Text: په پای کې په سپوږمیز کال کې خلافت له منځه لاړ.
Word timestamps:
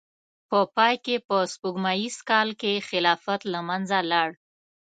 په 0.49 0.59
پای 0.75 0.95
کې 1.05 1.15
په 1.27 1.37
سپوږمیز 1.53 2.15
کال 2.29 2.49
کې 2.61 2.83
خلافت 2.89 3.41
له 3.53 3.59
منځه 3.67 3.99
لاړ. 4.11 4.29